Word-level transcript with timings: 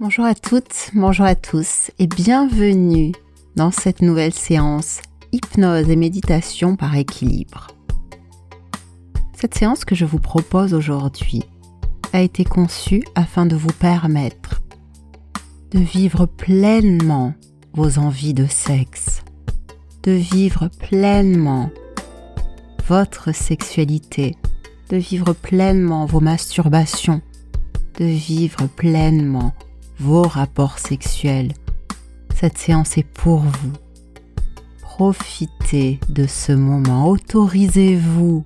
Bonjour 0.00 0.24
à 0.24 0.34
toutes, 0.34 0.92
bonjour 0.94 1.26
à 1.26 1.34
tous 1.34 1.90
et 1.98 2.06
bienvenue 2.06 3.12
dans 3.56 3.70
cette 3.70 4.00
nouvelle 4.00 4.32
séance 4.32 5.02
hypnose 5.30 5.90
et 5.90 5.96
méditation 5.96 6.74
par 6.74 6.96
équilibre. 6.96 7.66
Cette 9.34 9.54
séance 9.54 9.84
que 9.84 9.94
je 9.94 10.06
vous 10.06 10.18
propose 10.18 10.72
aujourd'hui 10.72 11.42
a 12.14 12.22
été 12.22 12.44
conçue 12.44 13.04
afin 13.14 13.44
de 13.44 13.54
vous 13.54 13.74
permettre 13.78 14.62
de 15.70 15.80
vivre 15.80 16.24
pleinement 16.24 17.34
vos 17.74 17.98
envies 17.98 18.32
de 18.32 18.46
sexe, 18.46 19.22
de 20.04 20.12
vivre 20.12 20.68
pleinement 20.68 21.68
votre 22.88 23.34
sexualité, 23.34 24.34
de 24.88 24.96
vivre 24.96 25.34
pleinement 25.34 26.06
vos 26.06 26.20
masturbations, 26.20 27.20
de 27.98 28.06
vivre 28.06 28.66
pleinement 28.66 29.52
vos 30.00 30.22
rapports 30.22 30.78
sexuels. 30.78 31.52
Cette 32.34 32.56
séance 32.56 32.96
est 32.96 33.06
pour 33.06 33.40
vous. 33.40 33.72
Profitez 34.80 36.00
de 36.08 36.26
ce 36.26 36.52
moment, 36.52 37.08
autorisez-vous 37.08 38.44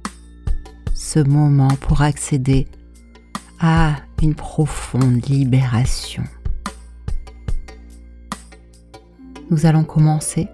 ce 0.94 1.20
moment 1.20 1.68
pour 1.80 2.02
accéder 2.02 2.66
à 3.60 3.96
une 4.20 4.34
profonde 4.34 5.24
libération. 5.26 6.24
Nous 9.50 9.66
allons 9.66 9.84
commencer. 9.84 10.48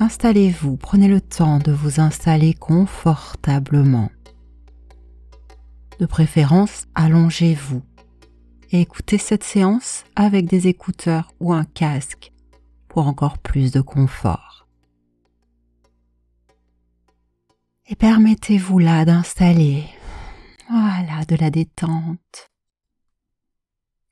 Installez-vous, 0.00 0.76
prenez 0.76 1.08
le 1.08 1.20
temps 1.20 1.58
de 1.58 1.72
vous 1.72 2.00
installer 2.00 2.54
confortablement. 2.54 4.10
De 6.00 6.06
préférence, 6.06 6.86
allongez-vous 6.94 7.82
écoutez 8.80 9.18
cette 9.18 9.44
séance 9.44 10.04
avec 10.16 10.46
des 10.46 10.66
écouteurs 10.66 11.32
ou 11.40 11.52
un 11.52 11.64
casque 11.64 12.32
pour 12.88 13.06
encore 13.06 13.38
plus 13.38 13.72
de 13.72 13.80
confort. 13.80 14.66
Et 17.86 17.96
permettez-vous 17.96 18.78
là 18.78 19.04
d'installer, 19.04 19.84
voilà, 20.68 21.24
de 21.26 21.36
la 21.36 21.50
détente 21.50 22.50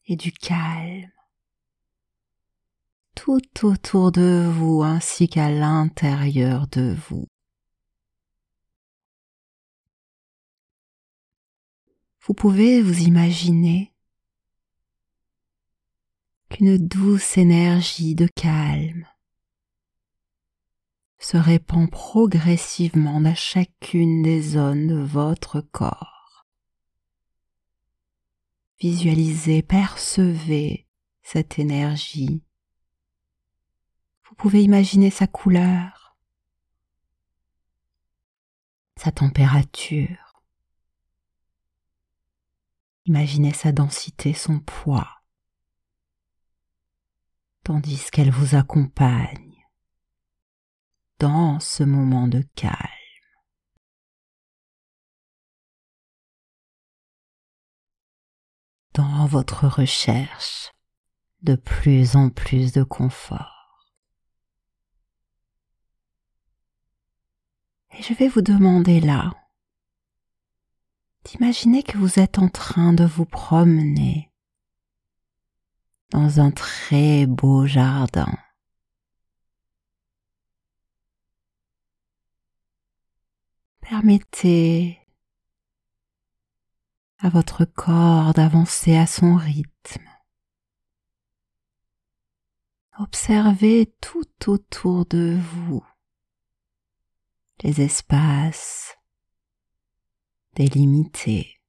et 0.06 0.16
du 0.16 0.30
calme 0.30 1.10
tout 3.14 3.40
autour 3.62 4.12
de 4.12 4.48
vous 4.52 4.82
ainsi 4.82 5.28
qu'à 5.28 5.50
l'intérieur 5.50 6.66
de 6.68 6.96
vous. 7.08 7.26
Vous 12.26 12.34
pouvez 12.34 12.82
vous 12.82 13.00
imaginer 13.00 13.91
qu'une 16.52 16.78
douce 16.78 17.38
énergie 17.38 18.14
de 18.14 18.26
calme 18.26 19.06
se 21.18 21.36
répand 21.36 21.90
progressivement 21.90 23.20
dans 23.20 23.34
chacune 23.34 24.22
des 24.22 24.42
zones 24.42 24.88
de 24.88 25.02
votre 25.02 25.60
corps. 25.60 26.46
Visualisez, 28.80 29.62
percevez 29.62 30.86
cette 31.22 31.58
énergie 31.58 32.42
vous 34.32 34.48
pouvez 34.48 34.62
imaginer 34.64 35.10
sa 35.10 35.26
couleur, 35.26 36.16
sa 38.96 39.12
température. 39.12 40.42
Imaginez 43.04 43.52
sa 43.52 43.70
densité, 43.70 44.32
son 44.32 44.58
poids, 44.58 45.21
tandis 47.64 48.10
qu'elle 48.10 48.30
vous 48.30 48.54
accompagne 48.54 49.64
dans 51.18 51.60
ce 51.60 51.84
moment 51.84 52.26
de 52.26 52.42
calme. 52.56 52.76
Dans 58.94 59.26
votre 59.26 59.68
recherche 59.68 60.72
de 61.42 61.54
plus 61.54 62.16
en 62.16 62.28
plus 62.28 62.72
de 62.72 62.82
confort. 62.82 63.86
Et 67.96 68.02
je 68.02 68.14
vais 68.14 68.28
vous 68.28 68.42
demander 68.42 69.00
là 69.00 69.30
d'imaginer 71.24 71.82
que 71.82 71.98
vous 71.98 72.18
êtes 72.18 72.38
en 72.38 72.48
train 72.48 72.92
de 72.92 73.04
vous 73.04 73.24
promener 73.24 74.31
dans 76.12 76.40
un 76.40 76.50
très 76.50 77.24
beau 77.26 77.66
jardin. 77.66 78.38
Permettez 83.80 85.00
à 87.18 87.30
votre 87.30 87.64
corps 87.64 88.34
d'avancer 88.34 88.94
à 88.96 89.06
son 89.06 89.36
rythme. 89.36 90.06
Observez 92.98 93.94
tout 94.02 94.50
autour 94.50 95.06
de 95.06 95.38
vous 95.40 95.82
les 97.62 97.80
espaces 97.80 98.98
délimités. 100.54 101.61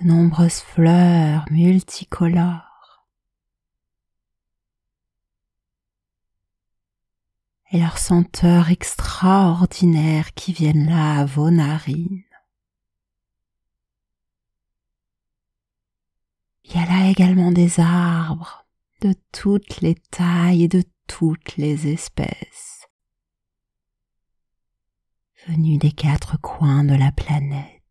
De 0.00 0.06
nombreuses 0.06 0.60
fleurs 0.60 1.44
multicolores 1.50 3.06
et 7.70 7.78
leurs 7.78 7.98
senteurs 7.98 8.70
extraordinaires 8.70 10.32
qui 10.34 10.52
viennent 10.52 10.88
là 10.88 11.20
à 11.20 11.24
vos 11.24 11.50
narines. 11.50 12.22
Il 16.64 16.74
y 16.74 16.78
a 16.78 16.86
là 16.86 17.10
également 17.10 17.52
des 17.52 17.78
arbres 17.80 18.66
de 19.00 19.14
toutes 19.32 19.80
les 19.80 19.94
tailles 19.96 20.64
et 20.64 20.68
de 20.68 20.82
toutes 21.06 21.56
les 21.56 21.86
espèces 21.92 22.86
venus 25.46 25.78
des 25.78 25.92
quatre 25.92 26.40
coins 26.40 26.84
de 26.84 26.94
la 26.94 27.12
planète. 27.12 27.83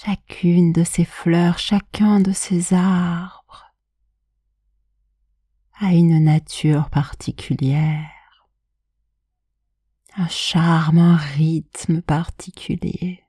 Chacune 0.00 0.72
de 0.72 0.82
ces 0.84 1.04
fleurs, 1.04 1.58
chacun 1.58 2.18
de 2.18 2.32
ces 2.32 2.72
arbres 2.74 3.72
a 5.74 5.92
une 5.92 6.24
nature 6.24 6.90
particulière, 6.90 8.48
un 10.16 10.26
charme, 10.28 10.98
un 10.98 11.16
rythme 11.16 12.00
particulier. 12.02 13.22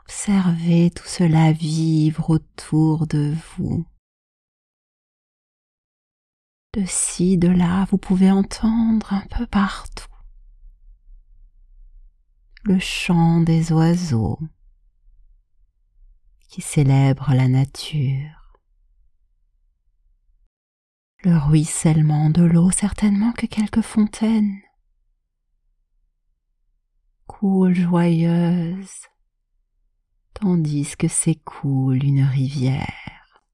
Observez 0.00 0.90
tout 0.90 1.06
cela 1.06 1.52
vivre 1.52 2.28
autour 2.28 3.06
de 3.06 3.34
vous. 3.56 3.86
De 6.74 6.84
ci, 6.84 7.38
de 7.38 7.48
là, 7.48 7.86
vous 7.90 7.98
pouvez 7.98 8.30
entendre 8.30 9.12
un 9.12 9.24
peu 9.30 9.46
partout 9.46 9.93
le 12.64 12.78
chant 12.78 13.40
des 13.40 13.72
oiseaux 13.72 14.38
qui 16.48 16.62
célèbrent 16.62 17.34
la 17.34 17.48
nature, 17.48 18.58
le 21.24 21.36
ruissellement 21.36 22.30
de 22.30 22.42
l'eau, 22.42 22.70
certainement 22.70 23.32
que 23.32 23.46
quelques 23.46 23.82
fontaines. 23.82 24.60
Coulent 27.26 27.74
joyeuses 27.74 29.08
tandis 30.34 30.96
que 30.96 31.08
s'écoule 31.08 32.02
une 32.02 32.22
rivière 32.22 33.44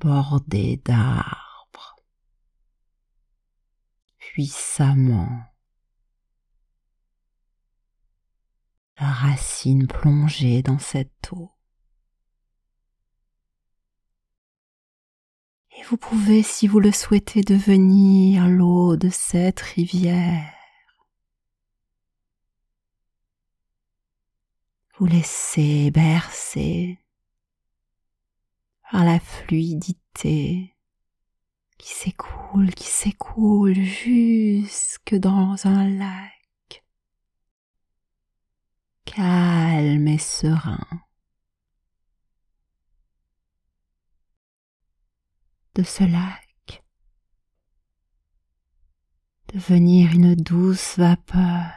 bordé 0.00 0.80
d'arbres, 0.84 1.96
puissamment, 4.18 5.42
la 9.00 9.06
racine 9.06 9.86
plongée 9.86 10.62
dans 10.62 10.78
cette 10.78 11.32
eau. 11.32 11.52
Et 15.76 15.82
vous 15.84 15.96
pouvez, 15.96 16.42
si 16.42 16.66
vous 16.66 16.80
le 16.80 16.90
souhaitez, 16.90 17.42
devenir 17.42 18.48
l'eau 18.48 18.96
de 18.96 19.08
cette 19.08 19.60
rivière. 19.60 20.52
Vous 24.96 25.06
laissez 25.06 25.92
bercer 25.92 26.98
par 28.90 29.04
la 29.04 29.20
fluidité 29.20 30.74
qui 31.78 31.94
s'écoule, 31.94 32.74
qui 32.74 32.88
s'écoule 32.88 33.74
jusque 33.74 35.14
dans 35.14 35.54
un 35.64 35.88
lac 35.88 36.37
calme 39.10 40.08
et 40.08 40.18
serein. 40.18 40.86
De 45.74 45.82
ce 45.82 46.04
lac, 46.04 46.84
devenir 49.54 50.12
une 50.12 50.34
douce 50.34 50.98
vapeur 50.98 51.70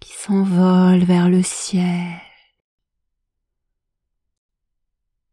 qui 0.00 0.12
s'envole 0.12 1.04
vers 1.04 1.28
le 1.28 1.42
ciel 1.42 2.20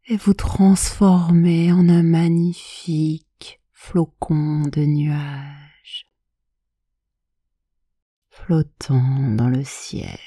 et 0.05 0.17
vous 0.17 0.33
transformez 0.33 1.71
en 1.71 1.89
un 1.89 2.03
magnifique 2.03 3.59
flocon 3.71 4.61
de 4.71 4.85
nuages 4.85 5.68
flottant 8.43 9.35
dans 9.35 9.47
le 9.47 9.63
ciel. 9.63 10.19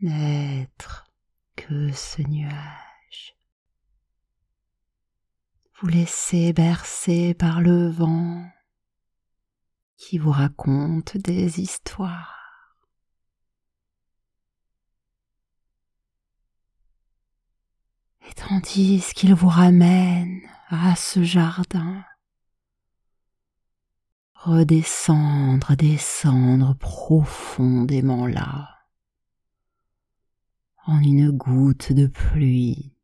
N'être 0.00 1.10
que 1.56 1.92
ce 1.92 2.22
nuage. 2.22 3.36
Vous 5.80 5.88
laissez 5.88 6.52
bercer 6.52 7.34
par 7.34 7.60
le 7.60 7.88
vent 7.88 8.44
qui 9.96 10.18
vous 10.18 10.32
raconte 10.32 11.16
des 11.16 11.60
histoires. 11.60 12.36
et 18.28 18.34
tandis 18.34 19.04
qu'il 19.14 19.34
vous 19.34 19.48
ramène 19.48 20.40
à 20.68 20.96
ce 20.96 21.22
jardin, 21.22 22.04
redescendre, 24.46 25.74
descendre 25.76 26.74
profondément 26.76 28.26
là, 28.26 28.68
en 30.86 31.00
une 31.00 31.32
goutte 31.32 31.92
de 31.92 32.06
pluie 32.06 32.94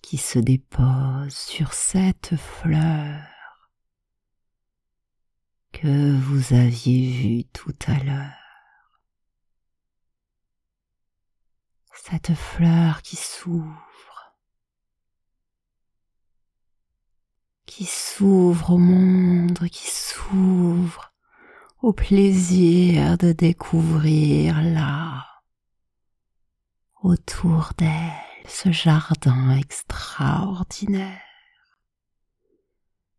qui 0.00 0.16
se 0.16 0.38
dépose 0.38 1.34
sur 1.34 1.72
cette 1.72 2.36
fleur 2.36 3.20
que 5.72 6.16
vous 6.18 6.54
aviez 6.54 7.10
vue 7.10 7.44
tout 7.46 7.74
à 7.88 8.02
l'heure. 8.04 8.38
cette 12.10 12.34
fleur 12.34 13.02
qui 13.02 13.16
s'ouvre, 13.16 13.87
qui 17.68 17.84
s'ouvre 17.84 18.70
au 18.70 18.78
monde, 18.78 19.68
qui 19.68 19.90
s'ouvre 19.90 21.12
au 21.82 21.92
plaisir 21.92 23.18
de 23.18 23.32
découvrir 23.32 24.62
là, 24.62 25.26
autour 27.02 27.72
d'elle, 27.76 28.48
ce 28.48 28.72
jardin 28.72 29.54
extraordinaire 29.58 31.20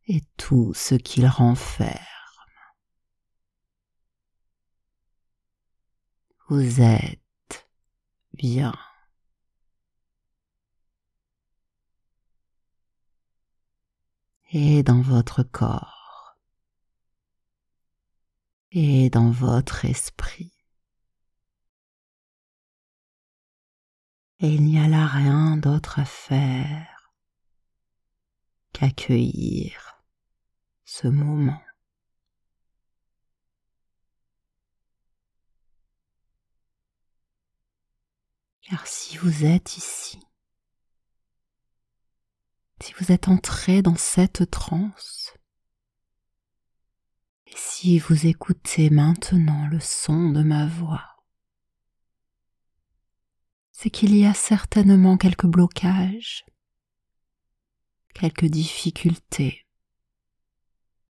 et 0.07 0.23
tout 0.35 0.73
ce 0.73 0.95
qu'il 0.95 1.27
renferme. 1.27 1.99
Vous 6.49 6.81
êtes 6.81 7.69
bien. 8.33 8.73
Et 14.51 14.83
dans 14.83 15.01
votre 15.01 15.43
corps. 15.43 16.37
Et 18.71 19.09
dans 19.09 19.31
votre 19.31 19.85
esprit. 19.85 20.51
Et 24.39 24.47
il 24.53 24.63
n'y 24.63 24.79
a 24.79 24.87
là 24.87 25.05
rien 25.05 25.57
d'autre 25.57 25.99
à 25.99 26.05
faire 26.05 27.13
qu'accueillir 28.73 30.03
ce 30.85 31.07
moment. 31.07 31.61
Car 38.61 38.85
si 38.87 39.17
vous 39.17 39.45
êtes 39.45 39.77
ici, 39.77 40.19
si 42.81 42.93
vous 42.99 43.11
êtes 43.11 43.27
entré 43.27 43.81
dans 43.81 43.95
cette 43.95 44.49
transe, 44.49 45.33
et 47.47 47.55
si 47.55 47.99
vous 47.99 48.27
écoutez 48.27 48.89
maintenant 48.89 49.67
le 49.67 49.79
son 49.79 50.29
de 50.29 50.43
ma 50.43 50.65
voix, 50.65 51.05
c'est 53.71 53.89
qu'il 53.89 54.15
y 54.15 54.25
a 54.25 54.33
certainement 54.33 55.17
quelques 55.17 55.47
blocages, 55.47 56.45
quelques 58.13 58.45
difficultés 58.45 59.65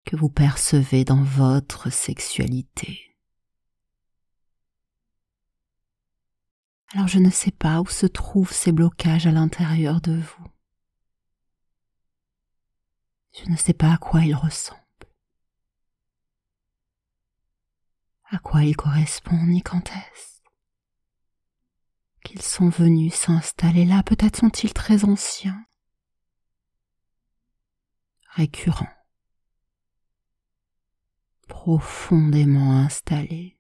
que 0.06 0.16
vous 0.16 0.30
percevez 0.30 1.04
dans 1.04 1.24
votre 1.24 1.90
sexualité. 1.90 3.18
Alors 6.94 7.08
je 7.08 7.20
ne 7.20 7.30
sais 7.30 7.52
pas 7.52 7.82
où 7.82 7.88
se 7.88 8.06
trouvent 8.06 8.52
ces 8.52 8.72
blocages 8.72 9.26
à 9.26 9.32
l'intérieur 9.32 10.02
de 10.02 10.20
vous. 10.20 10.51
Je 13.34 13.50
ne 13.50 13.56
sais 13.56 13.74
pas 13.74 13.94
à 13.94 13.98
quoi 13.98 14.22
ils 14.26 14.36
ressemblent, 14.36 14.80
à 18.30 18.40
quoi 18.40 18.64
ils 18.64 18.76
correspondent 18.76 19.48
ni 19.48 19.62
quand 19.62 19.90
est-ce 19.90 20.42
qu'ils 22.24 22.42
sont 22.42 22.70
venus 22.70 23.14
s'installer 23.14 23.86
là. 23.86 24.04
Peut-être 24.04 24.38
sont-ils 24.38 24.74
très 24.74 25.06
anciens, 25.06 25.66
récurrents, 28.36 28.94
profondément 31.48 32.80
installés. 32.80 33.58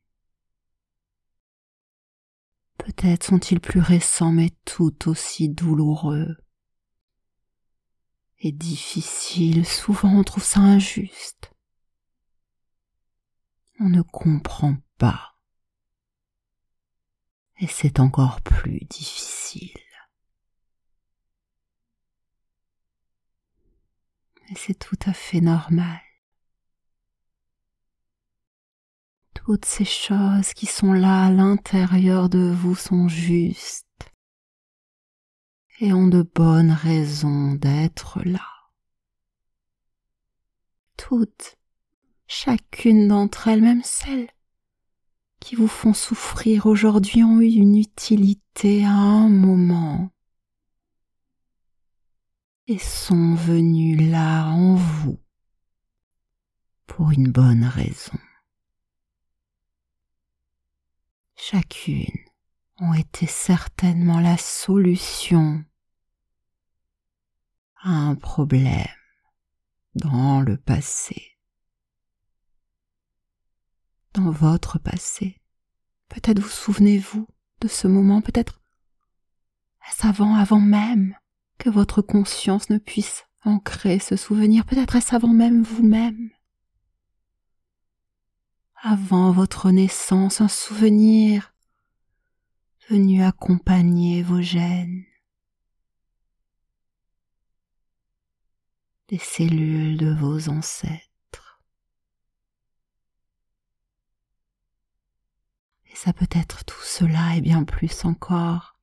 Peut-être 2.77 3.23
sont-ils 3.23 3.59
plus 3.59 3.79
récents 3.79 4.31
mais 4.31 4.51
tout 4.65 5.07
aussi 5.07 5.49
douloureux 5.49 6.35
et 8.41 8.51
difficiles. 8.51 9.65
Souvent 9.65 10.13
on 10.13 10.23
trouve 10.23 10.43
ça 10.43 10.59
injuste. 10.59 11.51
On 13.79 13.89
ne 13.89 14.01
comprend 14.01 14.75
pas. 14.97 15.35
Et 17.59 17.67
c'est 17.67 17.99
encore 17.99 18.41
plus 18.41 18.81
difficile. 18.89 19.71
Et 24.49 24.55
c'est 24.55 24.77
tout 24.77 24.99
à 25.05 25.13
fait 25.13 25.41
normal. 25.41 26.01
toutes 29.45 29.65
ces 29.65 29.85
choses 29.85 30.53
qui 30.53 30.65
sont 30.65 30.93
là 30.93 31.25
à 31.25 31.31
l'intérieur 31.31 32.29
de 32.29 32.51
vous 32.51 32.75
sont 32.75 33.07
justes 33.07 33.87
et 35.81 35.91
ont 35.93 36.07
de 36.07 36.21
bonnes 36.21 36.71
raisons 36.71 37.53
d'être 37.53 38.21
là. 38.23 38.47
Toutes, 40.95 41.57
chacune 42.27 43.07
d'entre 43.07 43.47
elles, 43.47 43.61
même 43.61 43.83
celles 43.83 44.29
qui 45.39 45.55
vous 45.55 45.67
font 45.67 45.93
souffrir 45.93 46.67
aujourd'hui, 46.67 47.23
ont 47.23 47.41
eu 47.41 47.47
une 47.47 47.77
utilité 47.77 48.85
à 48.85 48.91
un 48.91 49.27
moment 49.27 50.11
et 52.67 52.77
sont 52.77 53.33
venues 53.33 53.97
là 53.97 54.45
en 54.49 54.75
vous 54.75 55.19
pour 56.85 57.09
une 57.09 57.31
bonne 57.31 57.63
raison. 57.63 58.19
chacune 61.35 62.05
ont 62.79 62.93
été 62.93 63.25
certainement 63.25 64.19
la 64.19 64.37
solution 64.37 65.63
un 67.83 68.15
problème 68.15 68.85
dans 69.95 70.41
le 70.41 70.57
passé. 70.57 71.37
Dans 74.13 74.31
votre 74.31 74.79
passé. 74.79 75.41
Peut-être 76.09 76.39
vous 76.39 76.49
souvenez-vous 76.49 77.27
de 77.61 77.67
ce 77.67 77.87
moment, 77.87 78.21
peut-être 78.21 78.61
est-ce 79.87 80.05
avant, 80.05 80.35
avant 80.35 80.59
même 80.59 81.15
que 81.57 81.69
votre 81.69 82.01
conscience 82.01 82.69
ne 82.69 82.77
puisse 82.77 83.25
ancrer 83.43 83.99
ce 83.99 84.15
souvenir, 84.15 84.65
peut-être 84.65 84.95
est-ce 84.95 85.15
avant 85.15 85.29
même 85.29 85.63
vous-même? 85.63 86.29
Avant 88.83 89.31
votre 89.31 89.71
naissance 89.71 90.41
un 90.41 90.47
souvenir 90.47 91.53
venu 92.89 93.23
accompagner 93.23 94.23
vos 94.23 94.41
gènes, 94.41 95.05
des 99.11 99.17
cellules 99.17 99.97
de 99.97 100.13
vos 100.13 100.47
ancêtres. 100.47 101.61
Et 105.87 105.95
ça 105.95 106.13
peut 106.13 106.29
être 106.31 106.63
tout 106.63 106.81
cela 106.81 107.35
et 107.35 107.41
bien 107.41 107.65
plus 107.65 108.05
encore, 108.05 108.79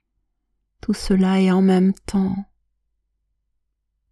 tout 0.82 0.92
cela 0.92 1.40
et 1.40 1.50
en 1.50 1.62
même 1.62 1.94
temps 1.94 2.36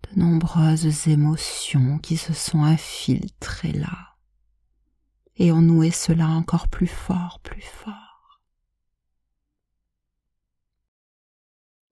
de 0.04 0.18
nombreuses 0.18 1.06
émotions 1.08 1.98
qui 1.98 2.16
se 2.16 2.32
sont 2.32 2.64
infiltrées 2.64 3.72
là. 3.72 4.16
Et 5.36 5.52
ont 5.52 5.60
noué 5.60 5.90
cela 5.90 6.28
encore 6.28 6.68
plus 6.68 6.86
fort, 6.86 7.40
plus 7.40 7.60
fort, 7.60 8.40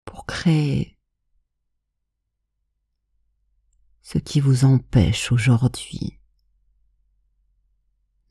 pour 0.07 0.25
créer 0.25 0.94
ce 4.05 4.19
qui 4.19 4.39
vous 4.39 4.67
empêche 4.67 5.33
aujourd'hui 5.33 6.21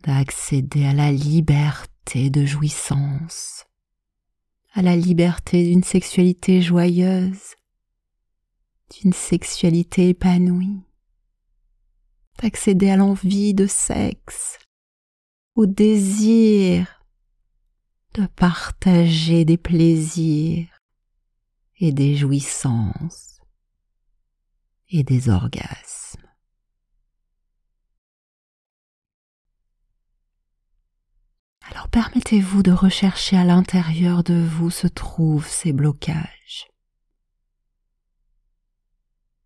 d'accéder 0.03 0.85
à 0.85 0.93
la 0.93 1.11
liberté 1.11 2.29
de 2.29 2.45
jouissance, 2.45 3.65
à 4.73 4.81
la 4.81 4.95
liberté 4.95 5.63
d'une 5.63 5.83
sexualité 5.83 6.61
joyeuse, 6.61 7.55
d'une 8.91 9.13
sexualité 9.13 10.09
épanouie, 10.09 10.83
d'accéder 12.39 12.91
à 12.91 12.97
l'envie 12.97 13.53
de 13.53 13.65
sexe, 13.65 14.59
au 15.55 15.65
désir 15.65 17.03
de 18.13 18.27
partager 18.27 19.43
des 19.43 19.57
plaisirs 19.57 20.67
et 21.79 21.91
des 21.91 22.15
jouissances 22.15 23.32
et 24.93 25.03
des 25.03 25.27
orgasmes. 25.27 26.21
Alors 31.61 31.87
permettez-vous 31.89 32.61
de 32.61 32.71
rechercher 32.71 33.35
à 33.35 33.43
l'intérieur 33.43 34.23
de 34.23 34.35
vous 34.35 34.69
se 34.69 34.85
trouvent 34.85 35.47
ces 35.47 35.73
blocages. 35.73 36.69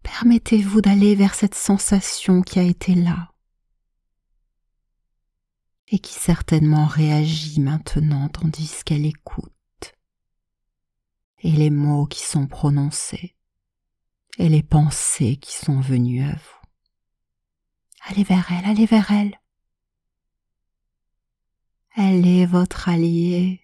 Permettez-vous 0.03 0.81
d'aller 0.81 1.15
vers 1.15 1.33
cette 1.33 1.55
sensation 1.55 2.41
qui 2.41 2.59
a 2.59 2.63
été 2.63 2.95
là 2.95 3.31
et 5.87 5.99
qui 5.99 6.13
certainement 6.13 6.87
réagit 6.87 7.61
maintenant 7.61 8.27
tandis 8.27 8.83
qu'elle 8.83 9.05
écoute. 9.05 9.53
Et 11.39 11.51
les 11.51 11.69
mots 11.69 12.07
qui 12.07 12.19
sont 12.19 12.47
prononcés 12.47 13.36
et 14.37 14.49
les 14.49 14.63
pensées 14.63 15.35
qui 15.37 15.55
sont 15.55 15.79
venues 15.79 16.23
à 16.23 16.33
vous. 16.33 16.57
Allez 18.09 18.23
vers 18.23 18.51
elle, 18.51 18.65
allez 18.65 18.85
vers 18.85 19.11
elle. 19.11 19.39
Elle 21.95 22.25
est 22.27 22.45
votre 22.45 22.89
alliée. 22.89 23.61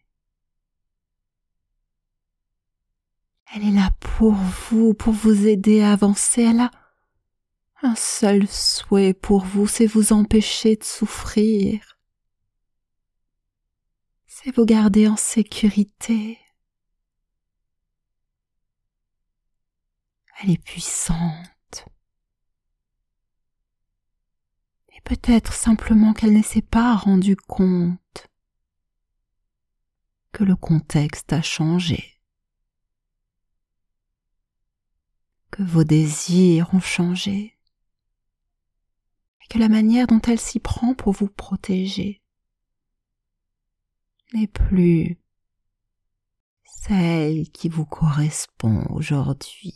Elle 3.53 3.67
est 3.67 3.71
là 3.71 3.91
pour 3.99 4.33
vous, 4.33 4.95
pour 4.95 5.13
vous 5.13 5.47
aider 5.47 5.81
à 5.81 5.93
avancer. 5.93 6.41
Elle 6.41 6.61
a 6.61 6.71
un 7.83 7.95
seul 7.95 8.47
souhait 8.47 9.13
pour 9.13 9.45
vous, 9.45 9.67
c'est 9.67 9.85
vous 9.85 10.13
empêcher 10.13 10.75
de 10.75 10.83
souffrir. 10.83 11.99
C'est 14.25 14.55
vous 14.55 14.65
garder 14.65 15.07
en 15.07 15.17
sécurité. 15.17 16.39
Elle 20.43 20.51
est 20.51 20.57
puissante. 20.57 21.87
Et 24.89 25.01
peut-être 25.05 25.53
simplement 25.53 26.13
qu'elle 26.13 26.33
ne 26.33 26.43
s'est 26.43 26.61
pas 26.61 26.95
rendue 26.95 27.37
compte 27.37 28.27
que 30.33 30.43
le 30.43 30.55
contexte 30.55 31.31
a 31.33 31.41
changé. 31.41 32.13
que 35.53 35.61
vos 35.61 35.83
désirs 35.83 36.73
ont 36.73 36.79
changé 36.79 37.59
et 39.43 39.47
que 39.51 39.59
la 39.59 39.69
manière 39.69 40.07
dont 40.07 40.19
elle 40.21 40.39
s'y 40.39 40.59
prend 40.59 40.95
pour 40.95 41.13
vous 41.13 41.27
protéger 41.27 42.23
n'est 44.33 44.47
plus 44.47 45.19
celle 46.63 47.51
qui 47.51 47.69
vous 47.69 47.85
correspond 47.85 48.83
aujourd'hui. 48.89 49.75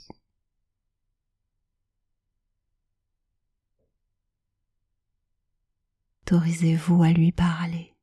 Autorisez-vous 6.29 7.03
à 7.03 7.12
lui 7.13 7.31
parler. 7.31 7.96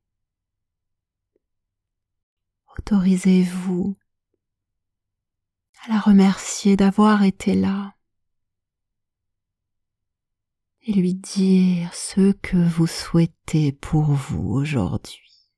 Autorisez-vous 2.75 3.95
à 5.83 5.89
la 5.89 5.99
remercier 5.99 6.75
d'avoir 6.75 7.21
été 7.21 7.53
là 7.53 7.95
et 10.81 10.93
lui 10.93 11.13
dire 11.13 11.93
ce 11.93 12.31
que 12.31 12.57
vous 12.57 12.87
souhaitez 12.87 13.71
pour 13.73 14.05
vous 14.05 14.55
aujourd'hui. 14.55 15.51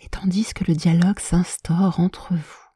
Et 0.00 0.10
tandis 0.10 0.52
que 0.52 0.64
le 0.64 0.74
dialogue 0.74 1.18
s'instaure 1.18 1.98
entre 1.98 2.34
vous, 2.34 2.67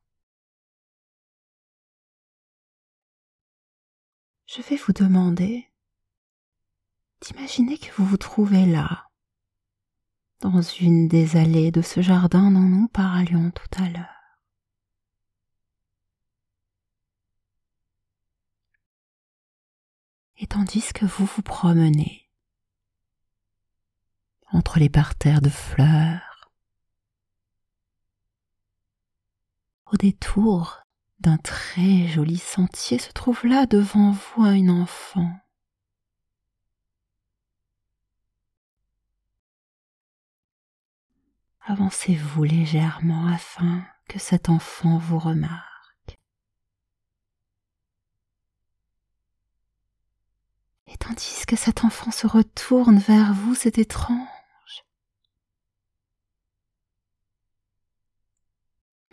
je 4.54 4.60
vais 4.60 4.76
vous 4.76 4.92
demander 4.92 5.66
d'imaginer 7.22 7.78
que 7.78 7.90
vous 7.92 8.04
vous 8.04 8.18
trouvez 8.18 8.66
là, 8.66 9.08
dans 10.40 10.60
une 10.60 11.08
des 11.08 11.36
allées 11.36 11.70
de 11.70 11.80
ce 11.80 12.02
jardin 12.02 12.50
dont 12.50 12.60
nous 12.60 12.88
parlions 12.88 13.50
tout 13.50 13.82
à 13.82 13.88
l'heure. 13.88 14.38
Et 20.36 20.46
tandis 20.46 20.92
que 20.92 21.06
vous 21.06 21.24
vous 21.24 21.42
promenez 21.42 22.28
entre 24.50 24.78
les 24.78 24.90
parterres 24.90 25.40
de 25.40 25.48
fleurs, 25.48 26.52
au 29.86 29.96
détour 29.96 30.82
d'un 31.22 31.38
très 31.38 32.06
joli 32.08 32.36
sentier 32.38 32.98
se 32.98 33.12
trouve 33.12 33.44
là 33.44 33.66
devant 33.66 34.10
vous 34.10 34.42
un 34.42 34.68
enfant 34.68 35.32
avancez-vous 41.66 42.44
légèrement 42.44 43.26
afin 43.28 43.84
que 44.08 44.18
cet 44.18 44.48
enfant 44.48 44.98
vous 44.98 45.18
remarque. 45.18 46.18
Et 50.86 50.96
tandis 50.98 51.46
que 51.46 51.56
cet 51.56 51.84
enfant 51.84 52.10
se 52.10 52.26
retourne 52.26 52.98
vers 52.98 53.32
vous, 53.32 53.54
c'est 53.54 53.78
étrange. 53.78 54.28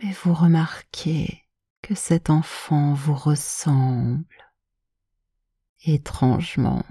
Mais 0.02 0.12
vous 0.12 0.34
remarquez 0.34 1.44
que 1.82 1.94
cet 1.94 2.30
enfant 2.30 2.94
vous 2.94 3.14
ressemble 3.14 4.24
étrangement. 5.84 6.84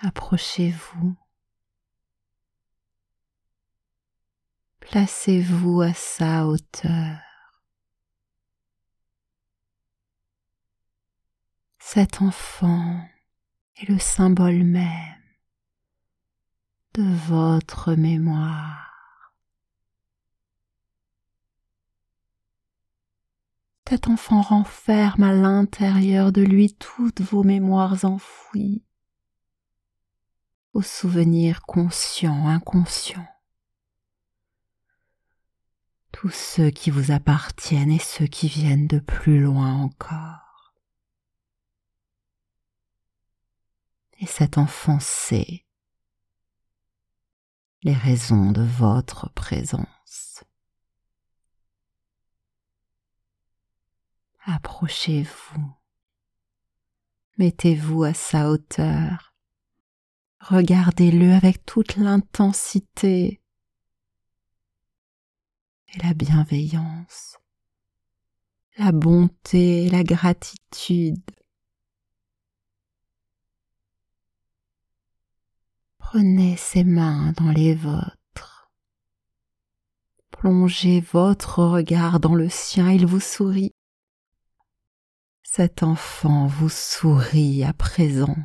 Approchez-vous 0.00 1.16
Placez-vous 4.80 5.80
à 5.80 5.92
sa 5.94 6.46
hauteur. 6.46 7.18
Cet 11.78 12.22
enfant 12.22 13.00
est 13.76 13.88
le 13.88 13.98
symbole 13.98 14.62
même 14.62 15.22
de 16.94 17.02
votre 17.26 17.94
mémoire. 17.94 18.85
Cet 23.88 24.08
enfant 24.08 24.42
renferme 24.42 25.22
à 25.22 25.32
l'intérieur 25.32 26.32
de 26.32 26.42
lui 26.42 26.74
toutes 26.74 27.20
vos 27.20 27.44
mémoires 27.44 28.04
enfouies, 28.04 28.82
vos 30.74 30.82
souvenirs 30.82 31.62
conscients, 31.62 32.48
inconscients 32.48 33.26
tous 36.18 36.30
ceux 36.30 36.70
qui 36.70 36.90
vous 36.90 37.10
appartiennent 37.10 37.90
et 37.90 37.98
ceux 37.98 38.26
qui 38.26 38.48
viennent 38.48 38.86
de 38.86 39.00
plus 39.00 39.38
loin 39.38 39.74
encore. 39.74 40.72
Et 44.20 44.24
cet 44.24 44.56
enfant 44.56 44.98
sait 44.98 45.66
les 47.82 47.92
raisons 47.92 48.50
de 48.50 48.62
votre 48.62 49.30
présence. 49.34 50.42
Approchez-vous, 54.48 55.74
mettez-vous 57.36 58.04
à 58.04 58.14
sa 58.14 58.48
hauteur, 58.48 59.34
regardez-le 60.38 61.32
avec 61.32 61.66
toute 61.66 61.96
l'intensité 61.96 63.42
et 65.88 65.98
la 66.00 66.14
bienveillance, 66.14 67.38
la 68.78 68.92
bonté 68.92 69.90
la 69.90 70.04
gratitude. 70.04 71.18
Prenez 75.98 76.56
ses 76.56 76.84
mains 76.84 77.32
dans 77.32 77.50
les 77.50 77.74
vôtres. 77.74 78.70
Plongez 80.30 81.00
votre 81.00 81.64
regard 81.64 82.20
dans 82.20 82.36
le 82.36 82.48
sien, 82.48 82.92
il 82.92 83.06
vous 83.06 83.18
sourit. 83.18 83.75
Cet 85.48 85.82
enfant 85.82 86.48
vous 86.48 86.68
sourit 86.68 87.64
à 87.64 87.72
présent. 87.72 88.36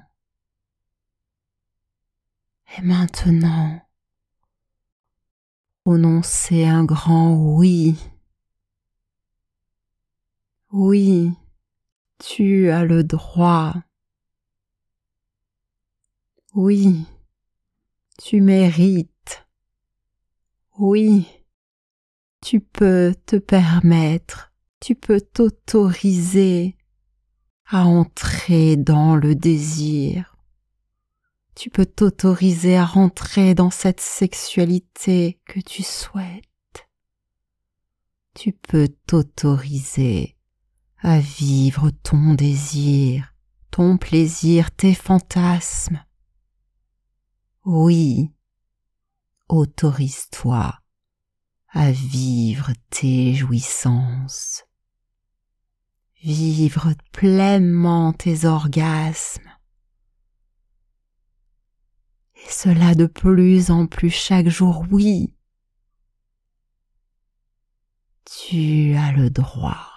Et 2.78 2.82
maintenant, 2.84 3.82
prononcez 5.84 6.64
un 6.64 6.86
grand 6.86 7.36
oui. 7.36 7.98
Oui, 10.72 11.32
tu 12.20 12.70
as 12.70 12.86
le 12.86 13.04
droit. 13.04 13.74
Oui, 16.54 17.06
tu 18.20 18.40
mérites. 18.40 19.46
Oui, 20.78 21.28
tu 22.42 22.62
peux 22.62 23.14
te 23.26 23.36
permettre, 23.36 24.54
tu 24.80 24.96
peux 24.96 25.20
t'autoriser 25.20 26.78
à 27.74 27.86
entrer 27.86 28.76
dans 28.76 29.16
le 29.16 29.34
désir. 29.34 30.36
Tu 31.56 31.70
peux 31.70 31.86
t'autoriser 31.86 32.76
à 32.76 32.84
rentrer 32.84 33.56
dans 33.56 33.72
cette 33.72 34.02
sexualité 34.02 35.40
que 35.46 35.62
tu 35.62 35.82
souhaites. 35.82 36.90
Tu 38.34 38.52
peux 38.52 38.90
t'autoriser 39.08 40.36
à 40.98 41.20
vivre 41.20 41.92
ton 42.04 42.34
désir, 42.34 43.34
ton 43.72 43.98
plaisir, 43.98 44.72
tes 44.72 44.94
fantasmes. 44.94 46.04
Oui, 47.64 48.32
autorise-toi 49.48 50.78
à 51.70 51.92
vivre 51.92 52.72
tes 52.90 53.34
jouissances 53.34 54.66
vivre 56.24 56.94
pleinement 57.12 58.14
tes 58.14 58.46
orgasmes. 58.46 59.50
Et 62.36 62.50
cela 62.50 62.96
de 62.96 63.06
plus 63.06 63.72
en 63.72 63.88
plus 63.88 64.10
chaque 64.10 64.48
jour, 64.48 64.86
oui. 64.92 65.34
Tu 68.26 68.96
as 68.96 69.12
le 69.12 69.30
droit. 69.30 69.88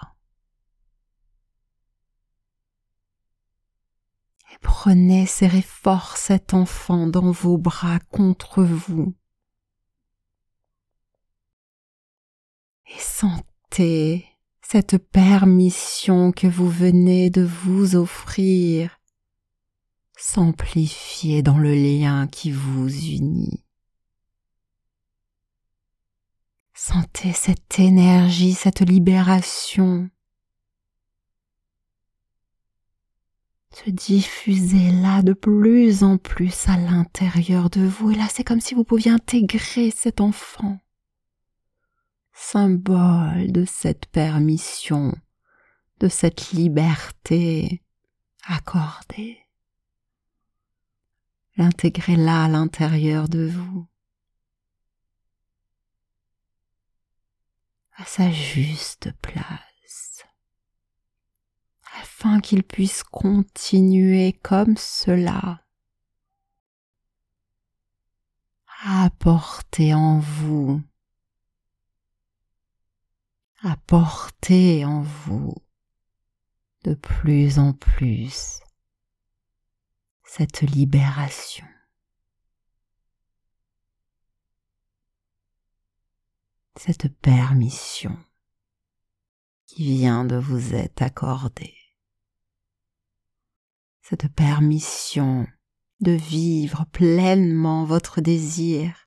Et 4.51 4.57
prenez, 4.61 5.25
serrez 5.25 5.61
fort 5.61 6.17
cet 6.17 6.53
enfant 6.53 7.07
dans 7.07 7.31
vos 7.31 7.57
bras 7.57 7.99
contre 8.11 8.63
vous. 8.63 9.15
Et 12.87 12.99
sentez 12.99 14.34
cette 14.67 14.97
permission 14.97 16.31
que 16.31 16.47
vous 16.47 16.69
venez 16.69 17.29
de 17.29 17.43
vous 17.43 17.95
offrir 17.95 18.99
s'amplifier 20.17 21.43
dans 21.43 21.59
le 21.59 21.75
lien 21.75 22.25
qui 22.27 22.51
vous 22.51 22.89
unit. 22.89 23.63
Sentez 26.73 27.31
cette 27.31 27.79
énergie, 27.79 28.53
cette 28.53 28.81
libération 28.81 30.09
se 33.71 33.89
diffuser 33.89 34.89
là 34.91 35.21
de 35.21 35.33
plus 35.33 36.03
en 36.03 36.17
plus 36.17 36.67
à 36.69 36.77
l'intérieur 36.77 37.69
de 37.69 37.81
vous. 37.81 38.11
Et 38.11 38.15
là, 38.15 38.27
c'est 38.31 38.45
comme 38.45 38.61
si 38.61 38.73
vous 38.73 38.85
pouviez 38.85 39.11
intégrer 39.11 39.91
cet 39.91 40.21
enfant 40.21 40.79
symbole 42.35 43.51
de 43.53 43.63
cette 43.63 44.07
permission, 44.07 45.15
de 45.99 46.09
cette 46.09 46.51
liberté 46.51 47.81
accordée. 48.45 49.39
L'intégrer 51.55 52.17
là 52.17 52.43
à 52.43 52.47
l'intérieur 52.49 53.29
de 53.29 53.47
vous, 53.47 53.87
à 57.93 58.03
sa 58.03 58.29
juste 58.29 59.13
place, 59.21 60.25
afin 62.01 62.41
qu'il 62.41 62.63
puisse 62.63 63.03
continuer 63.03 64.33
comme 64.33 64.75
cela. 64.75 65.61
À 68.83 69.05
apporter 69.05 69.93
en 69.93 70.19
vous 70.19 70.83
apporter 73.65 74.85
en 74.85 75.01
vous 75.01 75.55
de 76.83 76.93
plus 76.93 77.57
en 77.57 77.73
plus 77.73 78.59
cette 80.23 80.61
libération. 80.61 81.65
cette 86.77 87.07
permission 87.19 88.17
qui 89.65 89.97
vient 89.97 90.25
de 90.25 90.35
vous 90.35 90.75
être 90.75 91.01
accordée, 91.01 91.73
cette 94.01 94.27
permission 94.33 95.47
de 96.01 96.11
vivre 96.11 96.85
pleinement 96.91 97.85
votre 97.85 98.19
désir 98.19 99.04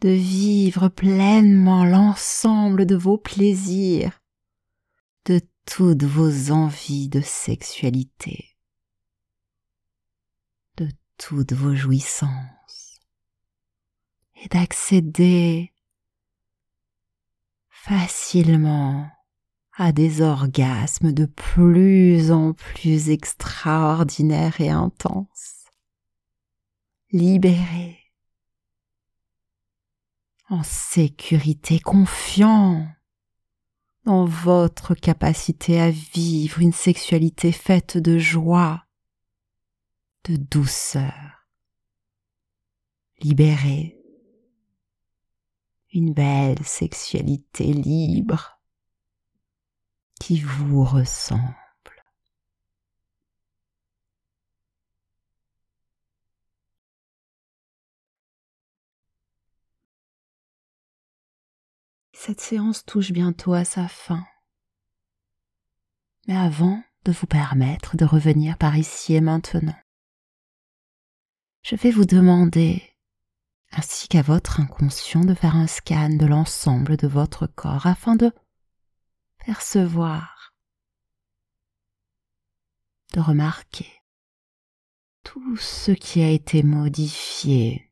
de 0.00 0.10
vivre 0.10 0.88
pleinement 0.88 1.84
l'ensemble 1.84 2.86
de 2.86 2.96
vos 2.96 3.18
plaisirs, 3.18 4.20
de 5.24 5.40
toutes 5.64 6.04
vos 6.04 6.50
envies 6.50 7.08
de 7.08 7.20
sexualité, 7.20 8.56
de 10.76 10.88
toutes 11.16 11.54
vos 11.54 11.74
jouissances, 11.74 13.00
et 14.42 14.48
d'accéder 14.48 15.72
facilement 17.70 19.08
à 19.78 19.92
des 19.92 20.22
orgasmes 20.22 21.12
de 21.12 21.26
plus 21.26 22.30
en 22.30 22.52
plus 22.52 23.10
extraordinaires 23.10 24.60
et 24.60 24.70
intenses. 24.70 25.64
Libérés 27.12 28.05
en 30.48 30.62
sécurité, 30.62 31.80
confiant 31.80 32.86
dans 34.04 34.24
votre 34.24 34.94
capacité 34.94 35.80
à 35.80 35.90
vivre 35.90 36.60
une 36.60 36.72
sexualité 36.72 37.50
faite 37.50 37.98
de 37.98 38.18
joie, 38.18 38.86
de 40.24 40.36
douceur, 40.36 41.48
libérée, 43.20 43.98
une 45.92 46.12
belle 46.12 46.64
sexualité 46.64 47.72
libre 47.72 48.60
qui 50.20 50.40
vous 50.40 50.84
ressemble. 50.84 51.65
Cette 62.26 62.40
séance 62.40 62.84
touche 62.84 63.12
bientôt 63.12 63.54
à 63.54 63.64
sa 63.64 63.86
fin. 63.86 64.26
Mais 66.26 66.36
avant 66.36 66.82
de 67.04 67.12
vous 67.12 67.28
permettre 67.28 67.96
de 67.96 68.04
revenir 68.04 68.58
par 68.58 68.76
ici 68.76 69.14
et 69.14 69.20
maintenant, 69.20 69.78
je 71.62 71.76
vais 71.76 71.92
vous 71.92 72.04
demander, 72.04 72.82
ainsi 73.70 74.08
qu'à 74.08 74.22
votre 74.22 74.58
inconscient, 74.58 75.20
de 75.20 75.34
faire 75.34 75.54
un 75.54 75.68
scan 75.68 76.16
de 76.16 76.26
l'ensemble 76.26 76.96
de 76.96 77.06
votre 77.06 77.46
corps 77.46 77.86
afin 77.86 78.16
de 78.16 78.32
percevoir, 79.44 80.52
de 83.14 83.20
remarquer 83.20 84.02
tout 85.22 85.56
ce 85.58 85.92
qui 85.92 86.22
a 86.22 86.30
été 86.30 86.64
modifié 86.64 87.85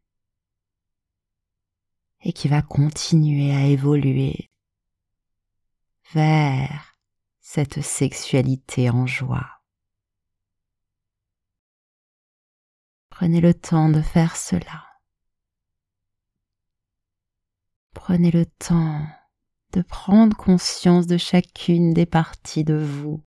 et 2.25 2.33
qui 2.33 2.49
va 2.49 2.63
continuer 2.63 3.55
à 3.55 3.67
évoluer 3.67 4.51
vers 6.13 6.97
cette 7.41 7.83
sexualité 7.83 8.89
en 8.89 9.07
joie. 9.07 9.61
Prenez 13.11 13.41
le 13.41 13.53
temps 13.55 13.91
de 13.91 14.01
faire 14.01 14.37
cela. 14.37 14.87
Prenez 17.93 18.31
le 18.31 18.47
temps 18.47 19.07
de 19.73 19.83
prendre 19.83 20.37
conscience 20.37 21.07
de 21.07 21.19
chacune 21.19 21.93
des 21.93 22.07
parties 22.07 22.65
de 22.65 22.75
vous. 22.75 23.23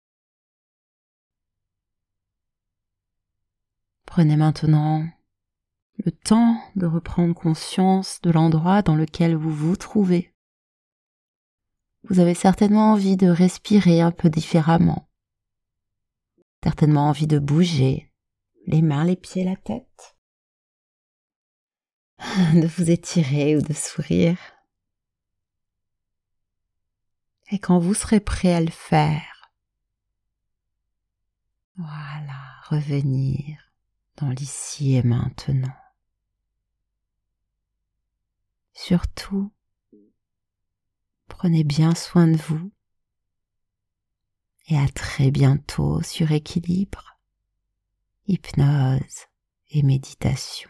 Prenez 4.07 4.37
maintenant 4.37 5.07
le 6.05 6.13
temps 6.13 6.61
de 6.77 6.87
reprendre 6.87 7.35
conscience 7.35 8.21
de 8.23 8.31
l'endroit 8.31 8.83
dans 8.83 8.97
lequel 8.97 9.35
vous 9.35 9.53
vous 9.53 9.77
trouvez. 9.77 10.35
Vous 12.05 12.21
avez 12.21 12.35
certainement 12.35 12.93
envie 12.93 13.17
de 13.17 13.29
respirer 13.29 14.01
un 14.01 14.13
peu 14.13 14.31
différemment, 14.31 15.09
certainement 16.63 17.09
envie 17.09 17.27
de 17.27 17.39
bouger 17.39 18.13
les 18.67 18.83
mains, 18.83 19.05
les 19.05 19.17
pieds, 19.17 19.45
la 19.45 19.57
tête, 19.57 20.17
de 22.55 22.67
vous 22.67 22.91
étirer 22.91 23.57
ou 23.57 23.63
de 23.63 23.73
sourire. 23.73 24.39
Et 27.51 27.59
quand 27.59 27.79
vous 27.79 27.95
serez 27.95 28.21
prêt 28.21 28.53
à 28.53 28.61
le 28.61 28.71
faire, 28.71 29.53
voilà, 31.77 32.41
revenir 32.69 33.59
dans 34.17 34.31
l'ici 34.31 34.97
et 34.97 35.03
maintenant. 35.03 35.75
Surtout, 38.79 39.51
prenez 41.29 41.65
bien 41.65 41.95
soin 41.95 42.29
de 42.29 42.37
vous 42.37 42.71
et 44.69 44.77
à 44.77 44.87
très 44.89 45.31
bientôt 45.31 46.03
sur 46.03 46.31
équilibre, 46.31 47.19
hypnose 48.27 49.25
et 49.71 49.83
méditation. 49.83 50.69